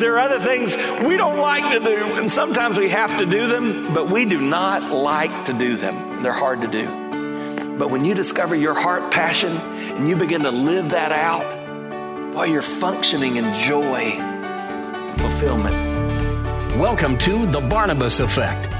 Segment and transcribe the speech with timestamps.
[0.00, 3.48] There are other things we don't like to do, and sometimes we have to do
[3.48, 6.22] them, but we do not like to do them.
[6.22, 6.86] They're hard to do.
[7.76, 12.44] But when you discover your heart passion and you begin to live that out, boy,
[12.44, 14.12] you're functioning in joy
[15.18, 16.78] fulfillment.
[16.78, 18.79] Welcome to The Barnabas Effect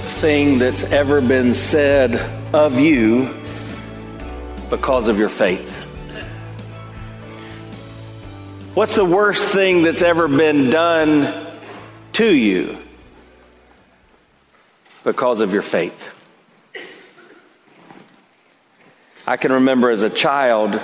[0.21, 2.15] thing that's ever been said
[2.53, 3.33] of you
[4.69, 5.77] because of your faith?
[8.75, 11.47] What's the worst thing that's ever been done
[12.13, 12.77] to you
[15.03, 16.13] because of your faith?
[19.25, 20.79] I can remember as a child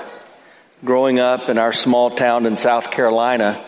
[0.84, 3.64] growing up in our small town in South Carolina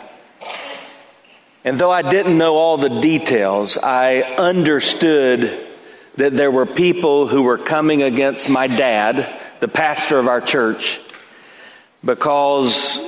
[1.64, 5.68] and though I didn't know all the details, I understood
[6.16, 9.28] that there were people who were coming against my dad,
[9.60, 11.00] the pastor of our church,
[12.04, 13.06] because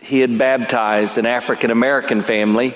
[0.00, 2.74] he had baptized an African American family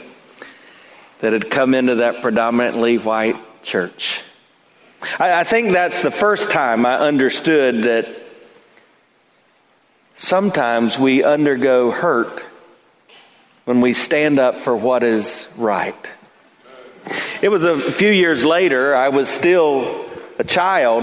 [1.20, 4.22] that had come into that predominantly white church.
[5.18, 8.08] I, I, think that's the first time I understood that
[10.14, 12.42] sometimes we undergo hurt
[13.66, 16.08] when we stand up for what is right.
[17.42, 20.06] It was a few years later, I was still
[20.38, 21.02] a child,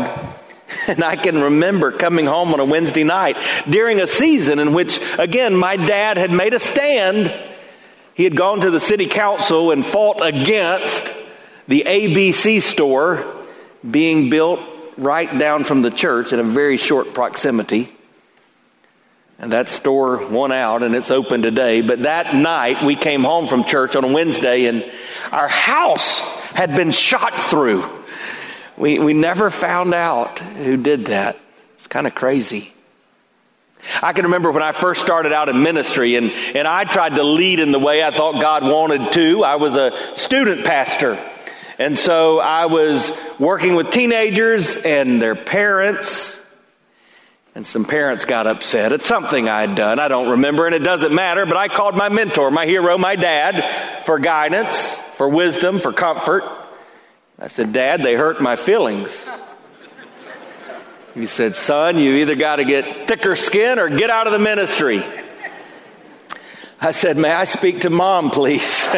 [0.88, 3.36] and I can remember coming home on a Wednesday night
[3.70, 7.34] during a season in which, again, my dad had made a stand.
[8.14, 11.04] He had gone to the city council and fought against
[11.68, 13.26] the ABC store
[13.90, 14.62] being built
[14.96, 17.92] right down from the church in a very short proximity.
[19.44, 21.82] And that store won out and it's open today.
[21.82, 24.90] But that night we came home from church on a Wednesday and
[25.34, 26.22] our house
[26.54, 27.84] had been shot through.
[28.78, 31.38] We, we never found out who did that.
[31.76, 32.74] It's kind of crazy.
[34.02, 37.24] I can remember when I first started out in ministry and, and I tried to
[37.24, 39.44] lead in the way I thought God wanted to.
[39.44, 41.20] I was a student pastor.
[41.78, 46.40] And so I was working with teenagers and their parents
[47.56, 50.00] and some parents got upset at something I'd done.
[50.00, 53.16] I don't remember, and it doesn't matter, but I called my mentor, my hero, my
[53.16, 56.44] dad, for guidance, for wisdom, for comfort.
[57.38, 59.28] I said, Dad, they hurt my feelings.
[61.14, 64.40] He said, Son, you either got to get thicker skin or get out of the
[64.40, 65.04] ministry.
[66.82, 68.88] I said, May I speak to mom, please?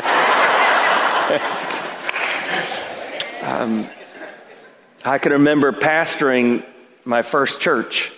[3.42, 3.86] um,
[5.04, 6.64] I can remember pastoring
[7.04, 8.12] my first church.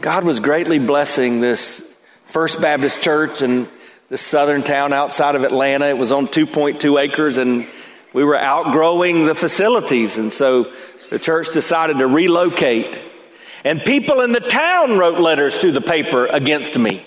[0.00, 1.80] God was greatly blessing this
[2.26, 3.68] First Baptist Church in
[4.08, 5.86] this southern town outside of Atlanta.
[5.86, 7.64] It was on 2.2 acres and
[8.12, 10.16] we were outgrowing the facilities.
[10.16, 10.66] And so
[11.10, 12.98] the church decided to relocate.
[13.62, 17.06] And people in the town wrote letters to the paper against me.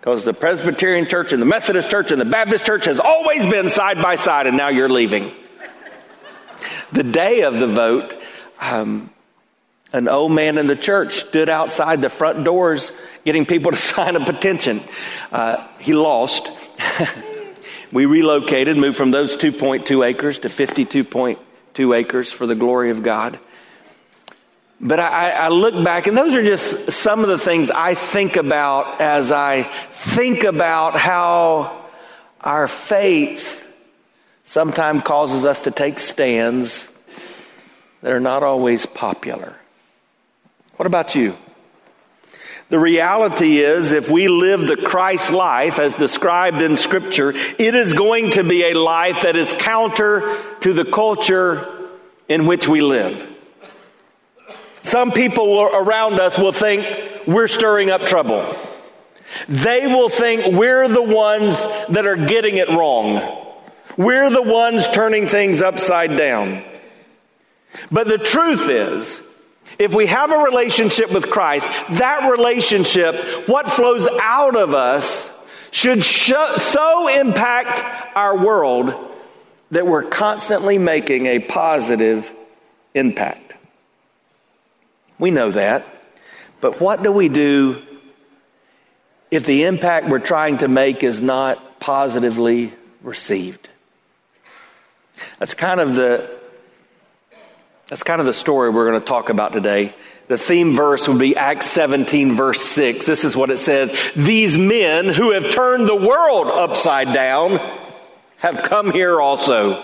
[0.00, 3.68] Because the Presbyterian church and the Methodist church and the Baptist church has always been
[3.68, 5.32] side by side and now you're leaving.
[6.92, 8.14] The day of the vote,
[8.58, 9.10] um,
[9.96, 12.92] an old man in the church stood outside the front doors
[13.24, 14.80] getting people to sign a petition.
[15.32, 16.50] Uh, he lost.
[17.92, 23.38] we relocated, moved from those 2.2 acres to 52.2 acres for the glory of God.
[24.78, 28.36] But I, I, look back, and those are just some of the things I think
[28.36, 31.86] about as I think about how
[32.42, 33.66] our faith
[34.44, 36.92] sometimes causes us to take stands
[38.02, 39.56] that are not always popular.
[40.76, 41.36] What about you?
[42.68, 47.92] The reality is, if we live the Christ life as described in Scripture, it is
[47.92, 51.66] going to be a life that is counter to the culture
[52.28, 53.34] in which we live.
[54.82, 56.84] Some people around us will think
[57.26, 58.56] we're stirring up trouble.
[59.48, 61.56] They will think we're the ones
[61.88, 63.44] that are getting it wrong.
[63.96, 66.64] We're the ones turning things upside down.
[67.90, 69.20] But the truth is,
[69.78, 75.30] if we have a relationship with Christ, that relationship, what flows out of us,
[75.70, 78.94] should so impact our world
[79.70, 82.32] that we're constantly making a positive
[82.94, 83.54] impact.
[85.18, 85.86] We know that.
[86.60, 87.82] But what do we do
[89.30, 92.72] if the impact we're trying to make is not positively
[93.02, 93.68] received?
[95.38, 96.35] That's kind of the
[97.88, 99.94] that's kind of the story we're going to talk about today.
[100.28, 103.06] The theme verse would be Acts 17 verse 6.
[103.06, 103.96] This is what it says.
[104.16, 107.58] These men who have turned the world upside down
[108.38, 109.74] have come here also.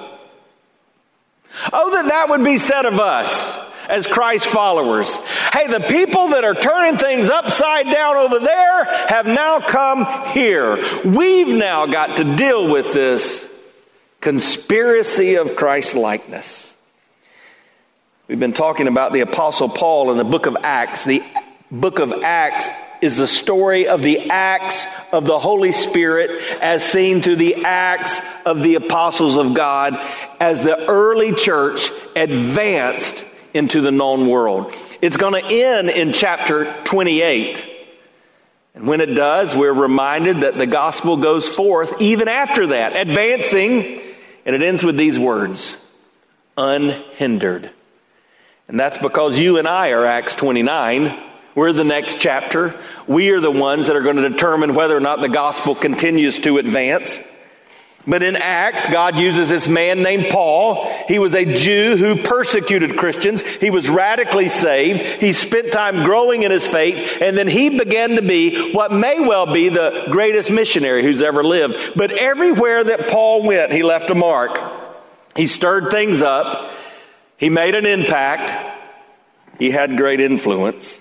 [1.72, 3.58] Oh, that that would be said of us
[3.88, 5.14] as Christ followers.
[5.52, 10.76] Hey, the people that are turning things upside down over there have now come here.
[11.04, 13.48] We've now got to deal with this
[14.20, 16.71] conspiracy of Christ likeness.
[18.32, 21.04] We've been talking about the Apostle Paul in the book of Acts.
[21.04, 21.22] The
[21.70, 22.66] book of Acts
[23.02, 28.22] is the story of the acts of the Holy Spirit as seen through the acts
[28.46, 29.98] of the apostles of God
[30.40, 34.74] as the early church advanced into the known world.
[35.02, 37.62] It's going to end in chapter 28.
[38.74, 44.00] And when it does, we're reminded that the gospel goes forth even after that, advancing,
[44.46, 45.76] and it ends with these words
[46.56, 47.70] unhindered.
[48.72, 51.22] And that's because you and I are Acts 29.
[51.54, 52.74] We're the next chapter.
[53.06, 56.38] We are the ones that are going to determine whether or not the gospel continues
[56.38, 57.20] to advance.
[58.06, 60.90] But in Acts, God uses this man named Paul.
[61.06, 63.42] He was a Jew who persecuted Christians.
[63.42, 65.02] He was radically saved.
[65.20, 69.20] He spent time growing in his faith, and then he began to be what may
[69.20, 71.92] well be the greatest missionary who's ever lived.
[71.94, 74.58] But everywhere that Paul went, he left a mark.
[75.36, 76.72] He stirred things up.
[77.42, 78.52] He made an impact.
[79.58, 80.96] He had great influence.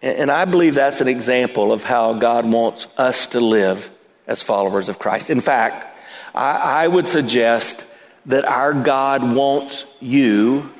[0.00, 3.90] And I believe that's an example of how God wants us to live
[4.28, 5.30] as followers of Christ.
[5.30, 5.98] In fact,
[6.32, 7.82] I, I would suggest
[8.26, 10.72] that our God wants you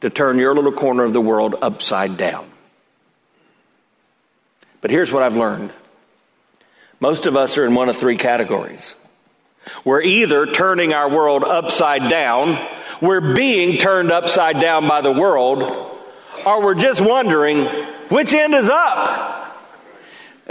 [0.00, 2.50] to turn your little corner of the world upside down.
[4.80, 5.70] But here's what I've learned
[6.98, 8.96] most of us are in one of three categories.
[9.84, 12.64] We're either turning our world upside down,
[13.00, 15.62] we're being turned upside down by the world,
[16.44, 17.66] or we're just wondering
[18.08, 19.34] which end is up.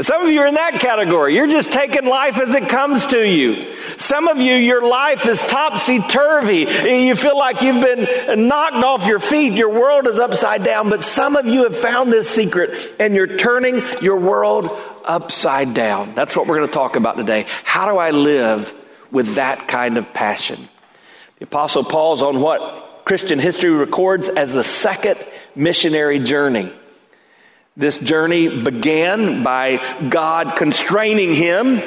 [0.01, 1.35] Some of you are in that category.
[1.35, 3.65] You're just taking life as it comes to you.
[3.97, 6.67] Some of you, your life is topsy turvy.
[7.05, 9.53] You feel like you've been knocked off your feet.
[9.53, 10.89] Your world is upside down.
[10.89, 14.69] But some of you have found this secret and you're turning your world
[15.05, 16.13] upside down.
[16.13, 17.45] That's what we're going to talk about today.
[17.63, 18.73] How do I live
[19.15, 20.69] with that kind of passion?
[21.39, 25.17] The Apostle Paul's on what Christian history records as the second
[25.55, 26.71] missionary journey.
[27.77, 31.81] This journey began by God constraining him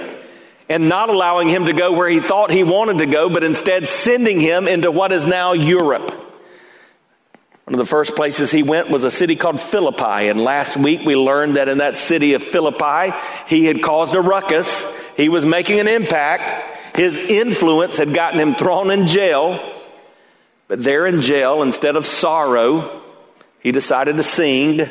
[0.69, 3.87] and not allowing him to go where he thought he wanted to go, but instead
[3.87, 6.11] sending him into what is now Europe.
[7.65, 10.29] One of the first places he went was a city called Philippi.
[10.29, 13.15] And last week we learned that in that city of Philippi,
[13.47, 14.87] he had caused a ruckus.
[15.17, 16.78] He was making an impact.
[16.99, 19.59] His influence had gotten him thrown in jail.
[20.67, 23.03] But there in jail, instead of sorrow,
[23.61, 24.91] he decided to sing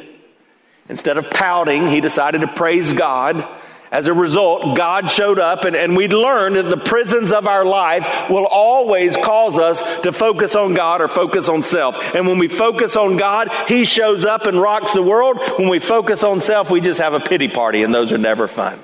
[0.89, 3.47] Instead of pouting, he decided to praise God.
[3.89, 7.63] As a result, God showed up, and, and we learned that the prisons of our
[7.63, 11.97] life will always cause us to focus on God or focus on self.
[12.13, 15.39] And when we focus on God, He shows up and rocks the world.
[15.57, 18.47] When we focus on self, we just have a pity party, and those are never
[18.47, 18.83] fun.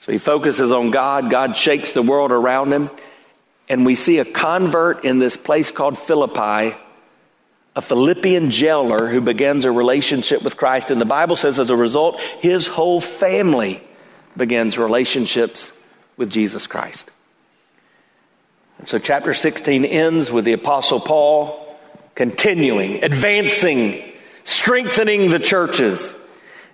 [0.00, 1.30] So he focuses on God.
[1.30, 2.90] God shakes the world around him.
[3.68, 6.74] And we see a convert in this place called Philippi
[7.78, 10.90] a Philippian jailer who begins a relationship with Christ.
[10.90, 13.80] And the Bible says as a result, his whole family
[14.36, 15.70] begins relationships
[16.16, 17.08] with Jesus Christ.
[18.78, 21.78] And so chapter 16 ends with the Apostle Paul
[22.16, 24.02] continuing, advancing,
[24.42, 26.12] strengthening the churches.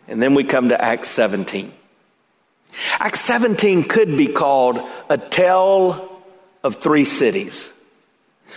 [0.09, 1.71] And then we come to Acts 17.
[2.99, 6.21] Acts 17 could be called a tale
[6.63, 7.71] of three cities.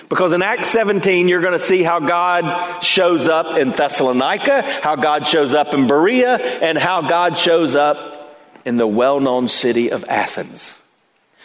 [0.09, 4.95] Because in Acts 17, you're going to see how God shows up in Thessalonica, how
[4.95, 9.91] God shows up in Berea, and how God shows up in the well known city
[9.91, 10.77] of Athens.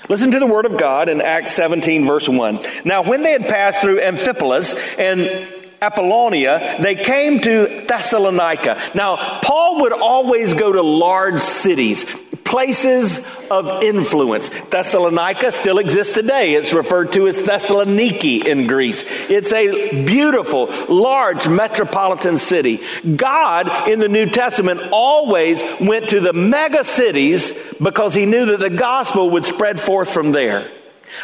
[0.08, 2.60] Listen to the word of God in Acts 17, verse 1.
[2.84, 5.48] Now, when they had passed through Amphipolis and
[5.80, 8.80] Apollonia, they came to Thessalonica.
[8.94, 12.04] Now, Paul would always go to large cities
[12.52, 14.50] places of influence.
[14.68, 16.52] Thessalonica still exists today.
[16.52, 19.06] It's referred to as Thessaloniki in Greece.
[19.30, 22.82] It's a beautiful, large metropolitan city.
[23.16, 28.60] God in the New Testament always went to the mega cities because he knew that
[28.60, 30.70] the gospel would spread forth from there.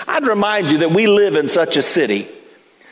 [0.06, 2.26] I'd remind you that we live in such a city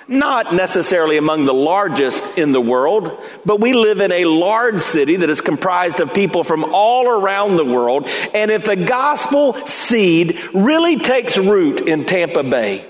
[0.08, 5.16] not necessarily among the largest in the world, but we live in a large city
[5.16, 8.06] that is comprised of people from all around the world.
[8.32, 12.88] And if the gospel seed really takes root in Tampa Bay,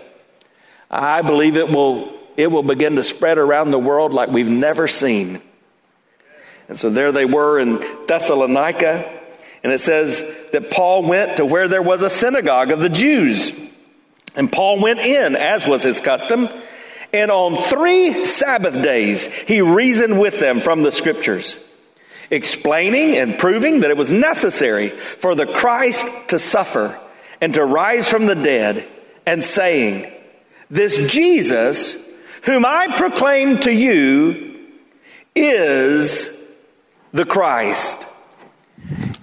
[0.90, 4.87] I believe it will, it will begin to spread around the world like we've never
[4.87, 5.40] seen.
[6.68, 9.20] And so there they were in Thessalonica,
[9.62, 13.52] and it says that Paul went to where there was a synagogue of the Jews.
[14.35, 16.50] And Paul went in, as was his custom
[17.16, 21.58] and on three Sabbath days, he reasoned with them from the scriptures,
[22.30, 27.00] explaining and proving that it was necessary for the Christ to suffer
[27.40, 28.87] and to rise from the dead,
[29.25, 30.11] and saying,
[30.70, 31.96] This Jesus,
[32.42, 34.68] whom I proclaim to you,
[35.35, 36.30] is
[37.12, 37.99] the Christ.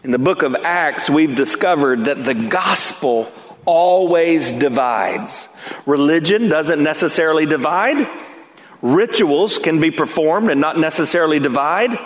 [0.04, 3.32] In the book of Acts, we've discovered that the gospel
[3.66, 5.48] always divides.
[5.86, 8.08] Religion doesn't necessarily divide.
[8.82, 11.98] Rituals can be performed and not necessarily divide.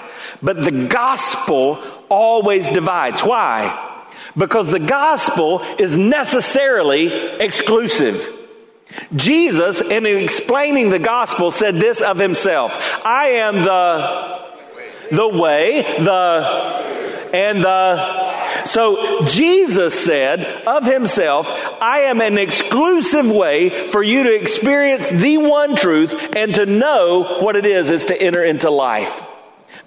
[0.42, 3.22] But the gospel always divides.
[3.22, 4.06] Why?
[4.38, 8.34] Because the gospel is necessarily exclusive.
[9.16, 12.74] Jesus, in explaining the gospel, said this of himself
[13.04, 21.50] I am the, the way, the, and the so Jesus said of himself,
[21.82, 27.38] I am an exclusive way for you to experience the one truth and to know
[27.40, 29.24] what it is is to enter into life.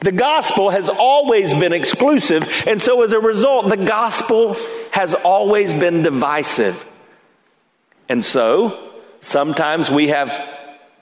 [0.01, 4.57] The gospel has always been exclusive, and so as a result, the gospel
[4.93, 6.85] has always been divisive.
[8.09, 10.31] And so, sometimes we have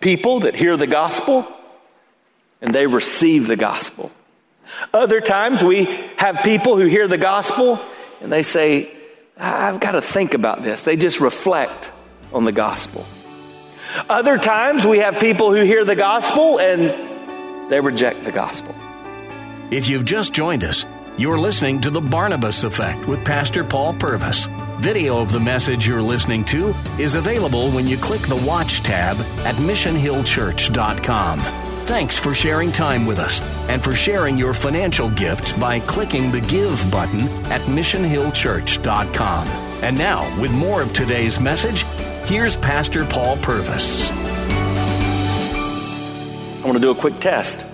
[0.01, 1.47] people that hear the gospel
[2.61, 4.11] and they receive the gospel.
[4.93, 5.85] Other times we
[6.17, 7.81] have people who hear the gospel
[8.21, 8.93] and they say,
[9.37, 10.83] I've got to think about this.
[10.83, 11.91] They just reflect
[12.33, 13.07] on the gospel.
[14.09, 18.75] Other times we have people who hear the gospel and they reject the gospel.
[19.71, 20.87] If you've just joined us,
[21.19, 24.49] you're listening to The Barnabas Effect with Pastor Paul Purvis.
[24.79, 29.19] Video of the message you're listening to is available when you click the Watch tab
[29.45, 31.68] at missionhillchurch.com.
[31.89, 33.41] Thanks for sharing time with us
[33.71, 39.49] and for sharing your financial gifts by clicking the Give button at missionhillchurch.com.
[39.83, 41.85] And now, with more of today's message,
[42.29, 44.11] here's Pastor Paul Purvis.
[46.51, 47.65] I want to do a quick test.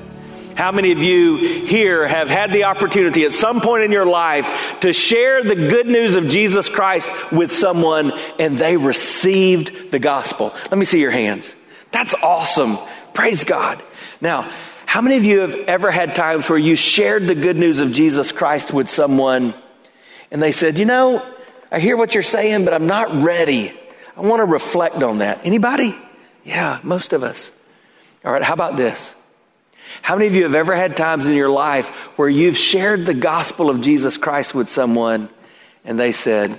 [0.55, 4.79] How many of you here have had the opportunity at some point in your life
[4.83, 10.55] to share the good news of Jesus Christ with someone and they received the gospel?
[10.71, 11.53] Let me see your hands.
[11.91, 12.79] That's awesome.
[13.13, 13.83] Praise God.
[14.25, 14.51] Now,
[14.87, 17.93] how many of you have ever had times where you shared the good news of
[17.93, 19.53] Jesus Christ with someone
[20.31, 21.23] and they said, "You know,
[21.71, 23.79] I hear what you're saying, but I'm not ready.
[24.17, 25.95] I want to reflect on that." Anybody?
[26.43, 27.51] Yeah, most of us.
[28.25, 29.15] All right, how about this?
[30.01, 33.13] How many of you have ever had times in your life where you've shared the
[33.13, 35.29] gospel of Jesus Christ with someone
[35.85, 36.57] and they said,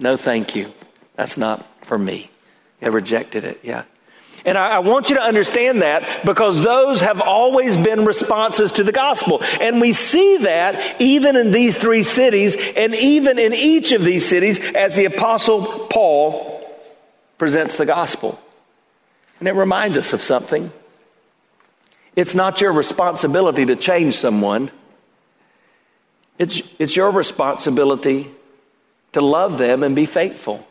[0.00, 0.72] No, thank you.
[1.14, 2.28] That's not for me.
[2.80, 3.60] They rejected it.
[3.62, 3.84] Yeah.
[4.44, 8.84] And I, I, want you to understand that because those have always been responses to
[8.84, 9.42] the gospel.
[9.60, 14.28] And we see that even in these three cities and even in each of these
[14.28, 16.62] cities as the apostle Paul
[17.38, 18.38] presents the gospel.
[19.38, 20.70] And it reminds us of something.
[22.14, 24.70] It's not your responsibility to change someone.
[26.38, 28.30] It's, it's your responsibility
[29.12, 30.66] to love them and be faithful.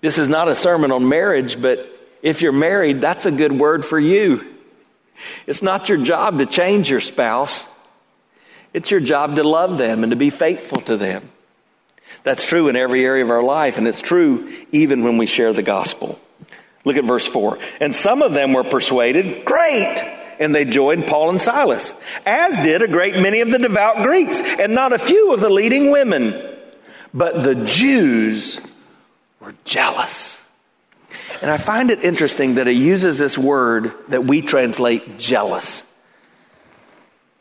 [0.00, 1.86] This is not a sermon on marriage, but
[2.22, 4.44] if you're married, that's a good word for you.
[5.46, 7.66] It's not your job to change your spouse.
[8.72, 11.30] It's your job to love them and to be faithful to them.
[12.22, 15.52] That's true in every area of our life, and it's true even when we share
[15.52, 16.18] the gospel.
[16.84, 17.58] Look at verse 4.
[17.80, 20.16] And some of them were persuaded, great!
[20.38, 21.92] And they joined Paul and Silas,
[22.24, 25.50] as did a great many of the devout Greeks, and not a few of the
[25.50, 26.56] leading women.
[27.12, 28.58] But the Jews
[29.40, 30.42] were jealous.
[31.42, 35.82] And I find it interesting that he uses this word that we translate jealous.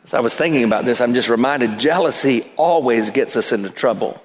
[0.05, 4.21] As I was thinking about this, I'm just reminded jealousy always gets us into trouble.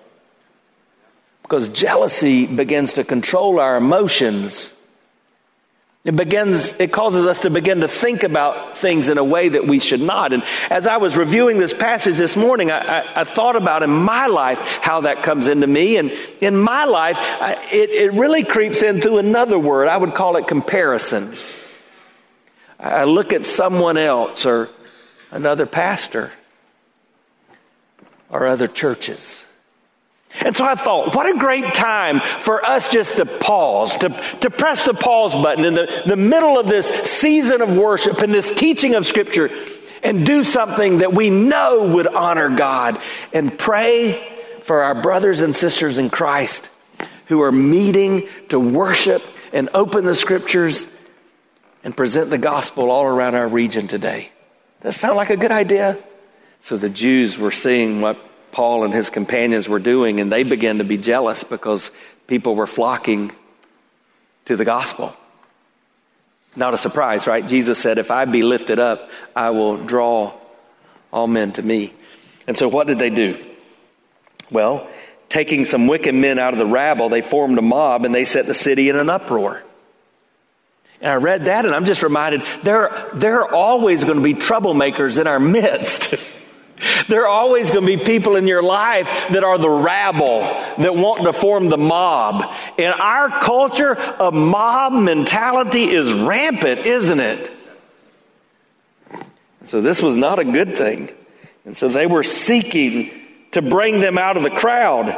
[1.42, 4.72] Because jealousy begins to control our emotions
[6.04, 9.66] It begins, it causes us to begin to think about things in a way that
[9.66, 10.34] we should not.
[10.34, 13.88] And as I was reviewing this passage this morning, I, I, I thought about in
[13.88, 15.96] my life how that comes into me.
[15.96, 16.10] And
[16.42, 19.88] in my life, I, it, it really creeps in through another word.
[19.88, 21.34] I would call it comparison.
[22.78, 24.68] I look at someone else or
[25.30, 26.32] another pastor
[28.28, 29.43] or other churches.
[30.40, 34.08] And so I thought, what a great time for us just to pause, to,
[34.40, 38.34] to press the pause button in the, the middle of this season of worship and
[38.34, 39.50] this teaching of Scripture
[40.02, 43.00] and do something that we know would honor God
[43.32, 46.68] and pray for our brothers and sisters in Christ
[47.26, 49.22] who are meeting to worship
[49.52, 50.86] and open the Scriptures
[51.84, 54.30] and present the gospel all around our region today.
[54.82, 55.96] Does that sound like a good idea?
[56.60, 58.18] So the Jews were seeing what
[58.54, 61.90] Paul and his companions were doing, and they began to be jealous because
[62.28, 63.32] people were flocking
[64.44, 65.12] to the gospel.
[66.54, 67.46] Not a surprise, right?
[67.46, 70.32] Jesus said, If I be lifted up, I will draw
[71.12, 71.94] all men to me.
[72.46, 73.36] And so what did they do?
[74.52, 74.88] Well,
[75.28, 78.46] taking some wicked men out of the rabble, they formed a mob and they set
[78.46, 79.64] the city in an uproar.
[81.00, 84.34] And I read that and I'm just reminded there, there are always going to be
[84.34, 86.14] troublemakers in our midst.
[87.08, 90.40] There are always going to be people in your life that are the rabble,
[90.78, 92.52] that want to form the mob.
[92.78, 97.52] In our culture, a mob mentality is rampant, isn't it?
[99.66, 101.10] So this was not a good thing.
[101.64, 103.10] And so they were seeking
[103.52, 105.08] to bring them out of the crowd.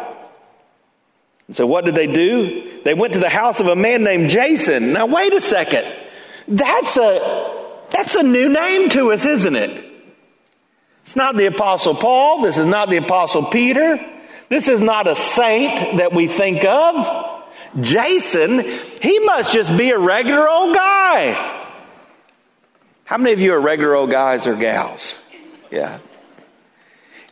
[1.49, 2.83] And so what did they do?
[2.85, 4.93] They went to the house of a man named Jason.
[4.93, 5.87] Now wait a second.
[6.49, 9.86] That's a, that's a new name to us, isn't it?
[11.07, 12.43] It's not the Apostle Paul.
[12.43, 14.05] This is not the Apostle Peter.
[14.49, 17.45] This is not a saint that we think of.
[17.81, 21.63] Jason, he must just be a regular old guy.
[23.05, 25.17] How many of you are regular old guys or gals?
[25.71, 26.01] Yeah.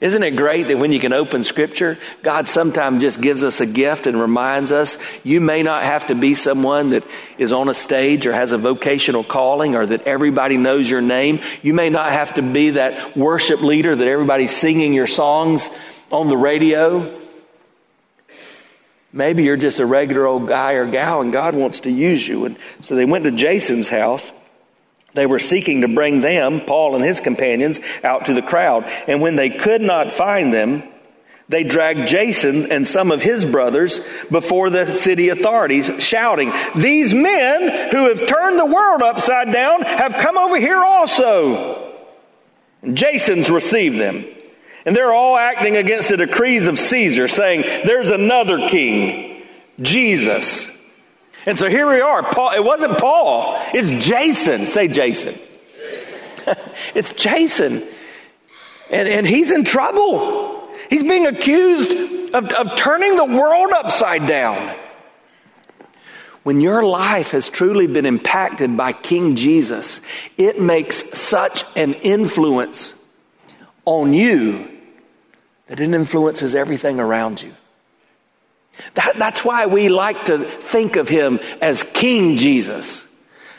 [0.00, 3.66] Isn't it great that when you can open scripture, God sometimes just gives us a
[3.66, 7.04] gift and reminds us you may not have to be someone that
[7.38, 11.40] is on a stage or has a vocational calling or that everybody knows your name.
[11.62, 15.70] You may not have to be that worship leader that everybody's singing your songs
[16.10, 17.16] on the radio.
[19.12, 22.46] Maybe you're just a regular old guy or gal and God wants to use you.
[22.46, 24.32] And so they went to Jason's house.
[25.14, 28.90] They were seeking to bring them, Paul and his companions, out to the crowd.
[29.06, 30.82] And when they could not find them,
[31.48, 34.00] they dragged Jason and some of his brothers
[34.30, 40.14] before the city authorities, shouting, These men who have turned the world upside down have
[40.14, 41.92] come over here also.
[42.82, 44.26] And Jason's received them.
[44.86, 49.46] And they're all acting against the decrees of Caesar, saying, There's another king,
[49.80, 50.73] Jesus
[51.46, 52.22] and so here we are.
[52.22, 54.66] Paul, it wasn't Paul, it's Jason.
[54.66, 55.34] Say Jason.
[55.34, 56.56] Jason.
[56.94, 57.82] it's Jason.
[58.90, 60.68] And, and he's in trouble.
[60.90, 64.76] He's being accused of, of turning the world upside down.
[66.42, 70.00] When your life has truly been impacted by King Jesus,
[70.36, 72.92] it makes such an influence
[73.86, 74.68] on you
[75.68, 77.54] that it influences everything around you.
[78.94, 83.04] That, that's why we like to think of him as King Jesus,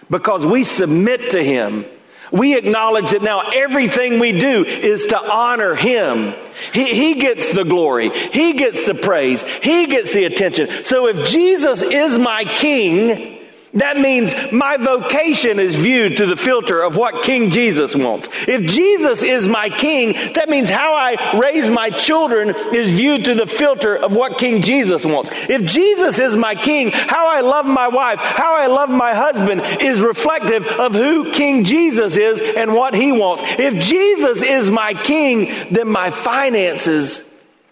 [0.10, 1.86] because we submit to him.
[2.32, 6.34] We acknowledge that now everything we do is to honor him.
[6.74, 8.10] He, he gets the glory.
[8.10, 9.44] He gets the praise.
[9.44, 10.86] He gets the attention.
[10.86, 13.35] So if Jesus is my king,
[13.76, 18.30] that means my vocation is viewed through the filter of what King Jesus wants.
[18.48, 23.36] If Jesus is my king, that means how I raise my children is viewed through
[23.36, 25.32] the filter of what King Jesus wants.
[25.50, 29.62] If Jesus is my king, how I love my wife, how I love my husband
[29.82, 33.44] is reflective of who King Jesus is and what he wants.
[33.60, 37.22] If Jesus is my king, then my finances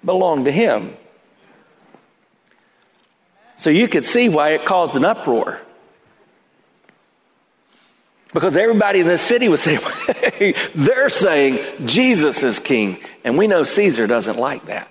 [0.03, 0.97] belong to him.
[3.55, 5.61] So you could see why it caused an uproar.
[8.33, 9.79] Because everybody in this city was saying,
[10.75, 12.99] they're saying Jesus is king.
[13.23, 14.87] And we know Caesar doesn't like that.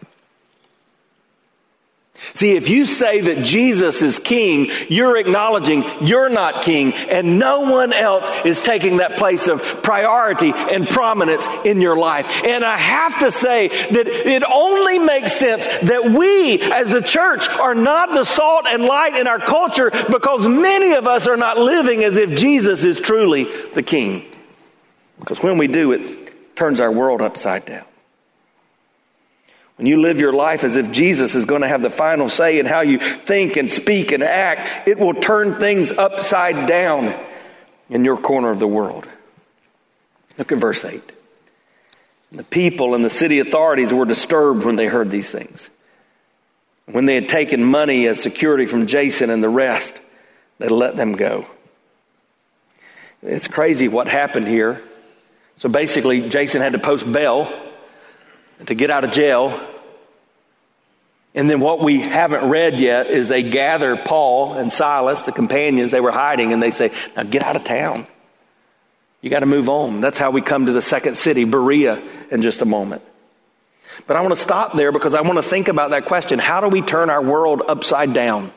[2.34, 7.60] See, if you say that Jesus is king, you're acknowledging you're not king and no
[7.60, 12.26] one else is taking that place of priority and prominence in your life.
[12.44, 17.48] And I have to say that it only makes sense that we as the church
[17.48, 21.58] are not the salt and light in our culture because many of us are not
[21.58, 24.24] living as if Jesus is truly the king.
[25.18, 27.84] Because when we do, it turns our world upside down.
[29.82, 32.60] When you live your life as if Jesus is going to have the final say
[32.60, 37.12] in how you think and speak and act, it will turn things upside down
[37.90, 39.08] in your corner of the world.
[40.38, 41.02] Look at verse 8.
[42.30, 45.68] The people and the city authorities were disturbed when they heard these things.
[46.86, 49.96] When they had taken money as security from Jason and the rest,
[50.58, 51.44] they let them go.
[53.20, 54.80] It's crazy what happened here.
[55.56, 57.52] So basically, Jason had to post bail
[58.64, 59.70] to get out of jail.
[61.34, 65.90] And then what we haven't read yet is they gather Paul and Silas, the companions,
[65.90, 68.06] they were hiding, and they say, Now get out of town.
[69.22, 70.00] You got to move on.
[70.00, 73.02] That's how we come to the second city, Berea, in just a moment.
[74.06, 76.38] But I want to stop there because I want to think about that question.
[76.38, 78.52] How do we turn our world upside down?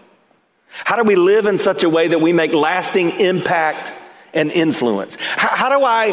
[0.70, 3.94] How do we live in such a way that we make lasting impact
[4.36, 5.16] and influence?
[5.16, 6.12] How, how, do I,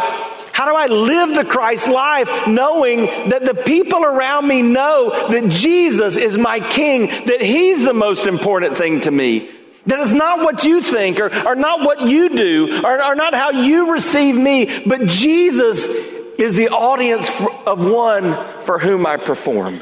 [0.52, 5.50] how do I live the Christ life knowing that the people around me know that
[5.50, 9.50] Jesus is my King, that He's the most important thing to me?
[9.87, 13.35] That is not what you think or, or not what you do or, or not
[13.35, 17.28] how you receive me, but Jesus is the audience
[17.66, 19.80] of one for whom I perform.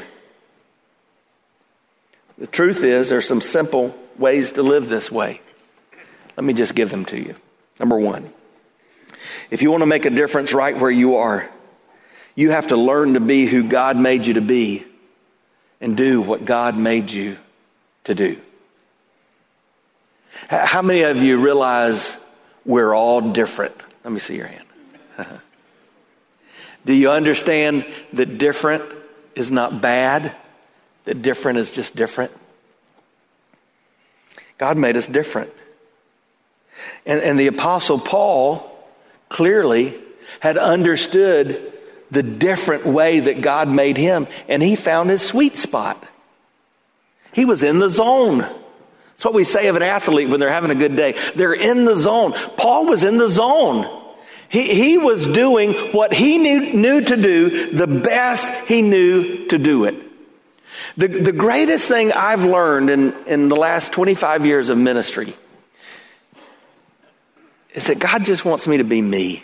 [2.39, 5.41] The truth is, there are some simple ways to live this way.
[6.35, 7.35] Let me just give them to you.
[7.81, 8.31] Number one,
[9.49, 11.49] if you want to make a difference right where you are,
[12.35, 14.85] you have to learn to be who God made you to be
[15.81, 17.37] and do what God made you
[18.03, 18.39] to do.
[20.47, 22.15] How many of you realize
[22.67, 23.75] we're all different?
[24.03, 24.67] Let me see your hand.
[26.85, 28.83] Do you understand that different
[29.33, 30.35] is not bad?
[31.05, 32.31] That different is just different?
[34.59, 35.51] God made us different.
[37.05, 38.67] And, and the Apostle Paul
[39.29, 39.97] clearly
[40.39, 41.71] had understood
[42.11, 46.03] the different way that God made him, and he found his sweet spot.
[47.31, 48.39] He was in the zone.
[48.39, 51.17] That's what we say of an athlete when they're having a good day.
[51.35, 52.33] They're in the zone.
[52.57, 53.99] Paul was in the zone.
[54.49, 59.57] He, he was doing what he knew, knew to do the best he knew to
[59.57, 59.95] do it.
[60.97, 65.35] The, the greatest thing I've learned in, in the last 25 years of ministry
[67.73, 69.43] is that God just wants me to be me.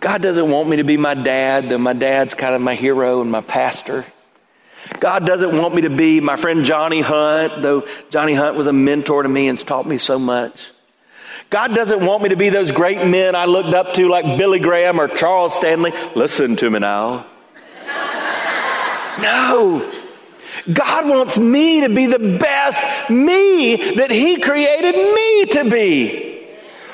[0.00, 3.20] God doesn't want me to be my dad, though my dad's kind of my hero
[3.22, 4.04] and my pastor.
[5.00, 8.72] God doesn't want me to be my friend Johnny Hunt, though Johnny Hunt was a
[8.72, 10.72] mentor to me and taught me so much.
[11.50, 14.58] God doesn't want me to be those great men I looked up to like Billy
[14.58, 15.92] Graham or Charles Stanley.
[16.14, 17.26] Listen to me now.
[19.20, 20.03] no.
[20.72, 26.30] God wants me to be the best me that He created me to be.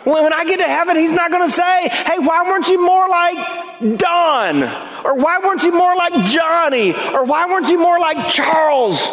[0.04, 3.08] When I get to heaven, He's not going to say, hey, why weren't you more
[3.08, 4.62] like Don?
[5.04, 6.92] Or why weren't you more like Johnny?
[6.92, 9.08] Or why weren't you more like Charles?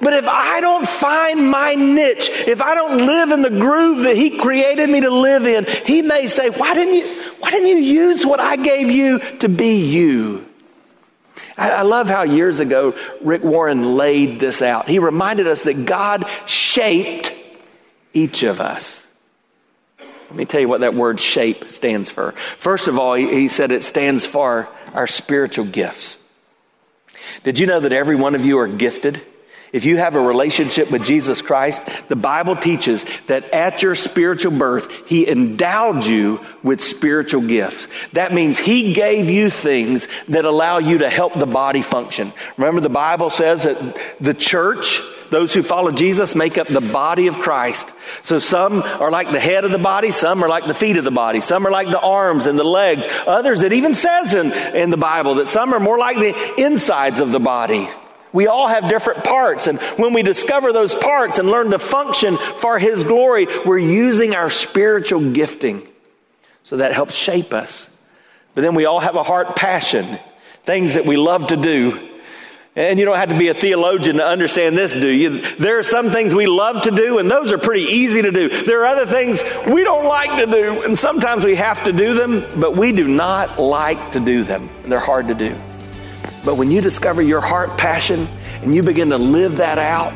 [0.00, 4.16] But if I don't find my niche, if I don't live in the groove that
[4.16, 7.78] He created me to live in, He may say, why didn't you, why didn't you
[7.78, 10.45] use what I gave you to be you?
[11.56, 14.88] I, I love how years ago Rick Warren laid this out.
[14.88, 17.32] He reminded us that God shaped
[18.12, 19.04] each of us.
[19.98, 22.32] Let me tell you what that word shape stands for.
[22.56, 26.16] First of all, he said it stands for our spiritual gifts.
[27.44, 29.22] Did you know that every one of you are gifted?
[29.72, 34.52] If you have a relationship with Jesus Christ, the Bible teaches that at your spiritual
[34.52, 37.88] birth, He endowed you with spiritual gifts.
[38.12, 42.32] That means He gave you things that allow you to help the body function.
[42.56, 45.00] Remember, the Bible says that the church,
[45.30, 47.90] those who follow Jesus, make up the body of Christ.
[48.22, 51.04] So some are like the head of the body, some are like the feet of
[51.04, 53.08] the body, some are like the arms and the legs.
[53.26, 57.18] Others, it even says in, in the Bible that some are more like the insides
[57.18, 57.88] of the body.
[58.32, 59.66] We all have different parts.
[59.66, 64.34] And when we discover those parts and learn to function for His glory, we're using
[64.34, 65.86] our spiritual gifting.
[66.62, 67.88] So that helps shape us.
[68.54, 70.18] But then we all have a heart passion,
[70.64, 72.10] things that we love to do.
[72.74, 75.40] And you don't have to be a theologian to understand this, do you?
[75.56, 78.64] There are some things we love to do, and those are pretty easy to do.
[78.64, 82.12] There are other things we don't like to do, and sometimes we have to do
[82.14, 84.68] them, but we do not like to do them.
[84.82, 85.56] And they're hard to do.
[86.46, 88.28] But when you discover your heart passion
[88.62, 90.12] and you begin to live that out,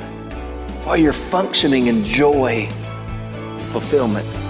[0.86, 2.68] while you're functioning in joy,
[3.72, 4.49] fulfillment.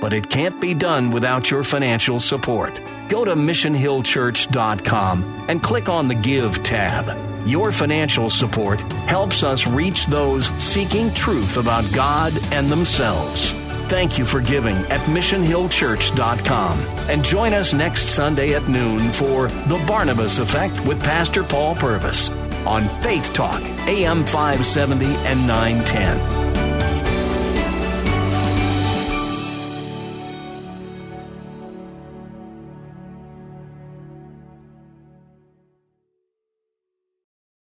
[0.00, 2.80] but it can't be done without your financial support.
[3.08, 7.46] Go to missionhillchurch.com and click on the Give tab.
[7.46, 13.52] Your financial support helps us reach those seeking truth about God and themselves.
[13.88, 16.78] Thank you for giving at missionhillchurch.com.
[17.08, 22.30] And join us next Sunday at noon for The Barnabas Effect with Pastor Paul Purvis
[22.66, 26.45] on Faith Talk, AM 570 and 910.